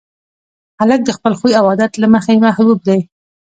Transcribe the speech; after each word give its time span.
هلک 0.79 1.01
د 1.05 1.09
خپل 1.17 1.33
خوی 1.39 1.51
او 1.59 1.63
عادت 1.69 1.91
له 2.01 2.07
مخې 2.13 2.43
محبوب 2.45 2.79
دی. 2.87 2.99